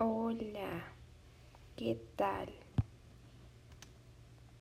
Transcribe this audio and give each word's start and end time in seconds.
Hola, 0.00 0.96
¿qué 1.76 2.00
tal? 2.16 2.48